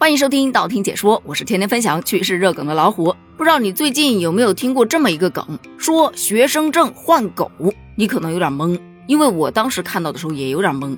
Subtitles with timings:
[0.00, 3.14] 欢迎收听道听解说，我是天天分享趣事热梗的老虎。
[3.36, 7.50] 不知道你最近有没有听过这么一个梗，说学生证换狗，
[7.96, 10.96] 你可能有点懵，因为我当时看到的时候也有点懵，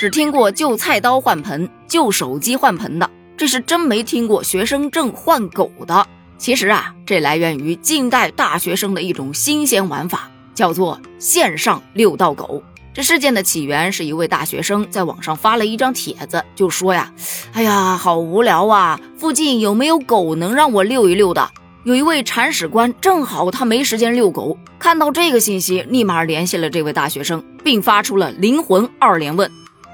[0.00, 6.04] 只听过旧菜刀换盆、旧手机换盆的，这是真没听过学生证换狗的。
[6.36, 12.60] 其实啊，这来源于近代大学生的一种新鲜玩法，叫做线上遛到狗。
[12.92, 17.14] 这事件的起源是一位大学生在网上发了一张帖子，就说呀
[17.52, 18.98] ：“哎呀，好无聊啊！
[19.18, 21.50] 附近有没有狗能让我遛一遛的？”
[21.82, 29.50] 有一位铲屎官正好他没时间遛狗，看到这个信息，立马联系了这位大学生，并发出了灵魂二连问：“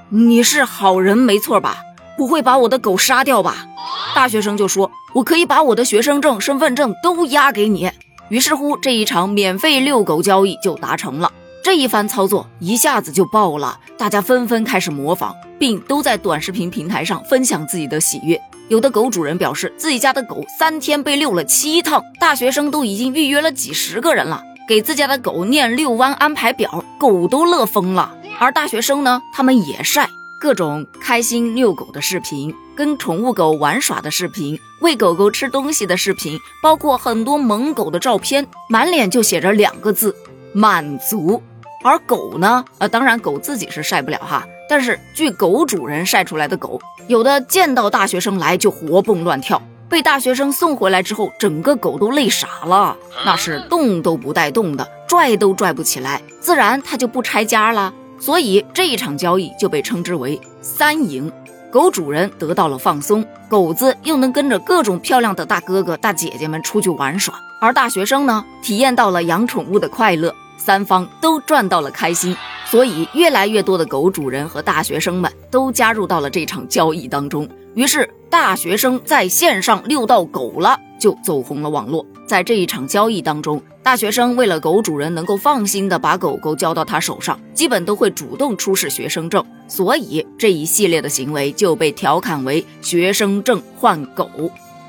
[0.09, 1.77] 你是好人没错吧？
[2.17, 3.65] 不会把我的狗杀掉吧？”
[4.13, 7.89] 大学生就说：“我可以把我的学生证、身份证都押给你。”
[8.29, 11.31] 于是乎，这一场免费遛狗交易就达成了。
[11.63, 18.39] 这一番操作一下子就爆了，大家纷纷开始模仿，并都在短视频平台上分享自己的喜悦。
[18.69, 28.13] 有的狗主人表示，自己家的狗三天被遛了七趟，大学生都已经预约了几十个人了，给自家的狗念遛弯安排表，狗都乐疯了。
[28.39, 30.09] 而大学生呢，他们也晒
[30.39, 40.13] 各种开心遛狗的视频，跟宠物狗玩耍的视频，喂狗狗吃东西的视频，包括很多萌狗的照片，满脸就写着两个字：
[40.53, 41.41] 满足。
[41.83, 42.65] 而狗呢？
[42.79, 44.45] 呃，当然狗自己是晒不了哈。
[44.69, 57.93] 但是据狗主人晒出来的狗，有的见到大学生来就活蹦乱跳，被大学生送回来之后，整个狗都累傻了，那是动都不带动的，拽都拽不起来，自然它就不拆家了。
[58.19, 61.31] 所以这一场交易就被称之为三赢：
[61.71, 70.33] 狗主人得到了放松，狗子又能跟着各种漂亮的大哥哥大姐姐们出去玩耍，而大学生呢，体验到了养宠物的快乐。
[70.57, 77.47] 三方都赚到了开心，所以越来越多的狗主人和大学生们都加入到了这场交易当中。
[77.75, 82.05] 于是，大学生在线上遛到狗了，就走红了网络。
[82.25, 94.29] 在这一场交易当中，大学生为了狗主人能够放心的把狗狗交到他手上，基本都会主动出示学生证，所以这一系列的行为就被调侃为“学生证换狗”。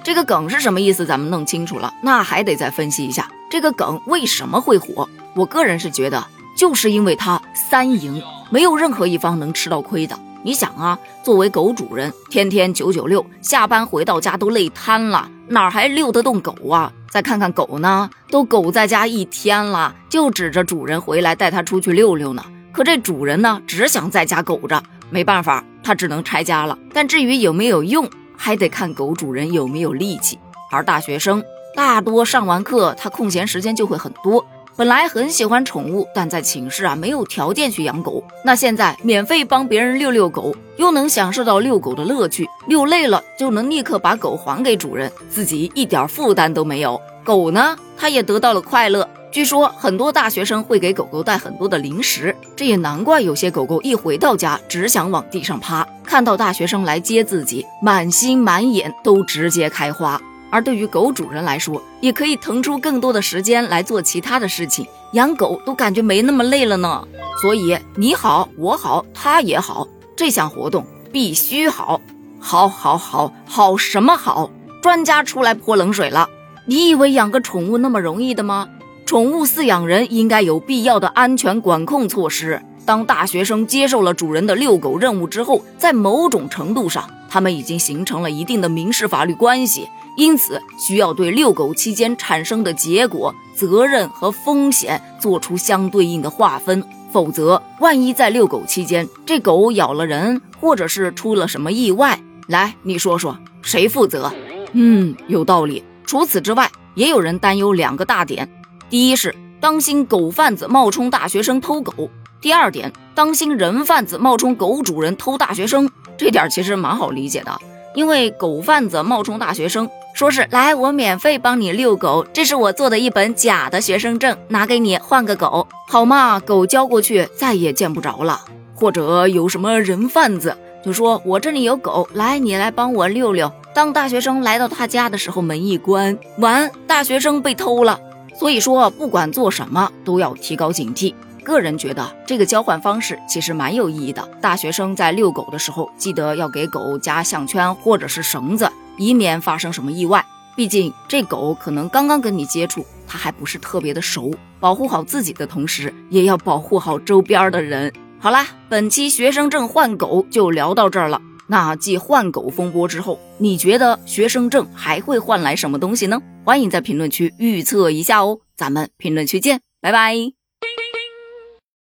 [0.02, 1.04] 这个梗是什么意思？
[1.04, 5.08] 咱们弄清楚了，那还得再分析一下这个梗为什么会火。
[5.34, 6.26] 我个人是觉得，
[6.56, 10.18] 就是因为它三赢，没有任何一方能吃到亏的。
[10.42, 16.92] 你想啊，作为狗主人，天天九九六，下班回到家都累瘫了，哪还遛得动狗啊？
[17.10, 22.44] 再看看狗呢，都狗在家一天了，就指着主人回来带它出去溜溜呢。
[22.72, 26.78] 可这主人呢，只想在家苟着，没办法，他只能拆家了。
[26.92, 28.08] 但至于有没有用？
[28.36, 30.38] 还得看狗主人有没有力气，
[30.70, 31.42] 而大学生
[31.74, 34.44] 大多上完课，他空闲时间就会很多。
[34.76, 38.22] 本来很喜欢宠物，但在寝室啊没有条件去养狗。
[38.44, 47.00] 那现在免费帮别人遛遛狗，又能享受到遛狗的乐趣，遛累了就能立刻把狗还给主人，自己一点负担都没有。
[47.24, 49.08] 狗呢，它也得到了快乐。
[49.30, 60.20] 据说很多大学生会给狗狗带很多的零食，这也难怪有些狗狗一回到家只想往地上趴，看到大学生来接自己，满心满眼都直接开花。
[60.50, 67.06] 而对于狗主人来说，也可以腾出更多的时间来做其他的事情，养狗都感觉没那么累了呢。
[67.40, 69.86] 所以你好，我好，他也好，
[70.16, 72.00] 这项活动必须好，
[72.40, 74.50] 好，好，好，好什么好？
[74.82, 76.28] 专家出来泼冷水了。
[76.66, 78.68] 你以为养个宠物那么容易的吗？
[79.06, 82.60] 宠物饲养人应该有必要的安全管控措施。
[82.84, 96.82] 当大学生接受了主人的遛狗任务之后，在某种程度上，他们已经形成了一定的民事法律关系，因此需要对遛狗期间产生的结果、责任和风险做出相对应的划分。
[97.10, 104.30] 否则，万一在遛狗期间这狗咬了人，或者是出了什么意外，来，你说说谁负责？
[104.72, 105.82] 嗯，有道理。
[106.04, 108.48] 除此之外，也有人担忧两个大点。
[108.90, 112.10] 第一是当心狗贩子冒充大学生偷狗，
[112.42, 115.90] 第二点当心人贩子冒充狗主人偷大学生。
[116.18, 117.58] 这点其实蛮好理解的，
[117.94, 126.40] 因为狗贩子冒充大学生，说是来我免费帮你遛狗，这是我做的一本假的学生证，拿给你换个狗好吗？
[126.40, 128.40] 狗交过去再也见不着了。
[128.74, 133.50] 或者有什么人贩子就说我这里有狗，来你来帮我遛遛。
[133.72, 138.00] 当大学生来到他家的时候，门一关完，大学生被偷了。
[138.36, 141.14] 所以说，不管做什么都要提高警惕。
[141.38, 144.28] 个人觉得这个交换方式其实蛮有意义的。
[144.40, 150.24] 大学生在遛狗的时候，记得要给狗加项圈或者是绳子，以免发生什么意外。
[150.56, 154.34] 毕竟这狗可能刚刚跟你接触，它还不是特别的熟。
[154.60, 157.92] 保护好自己的同时，也要保护好周边的人。
[158.18, 161.22] 好啦，本期学生证换狗就聊到这儿了。
[161.46, 166.20] 那继换狗风波之后，你觉得学生证还会换来什么东西呢？
[166.44, 170.37] 欢迎在评论区预测一下哦，咱们评论区见，拜拜。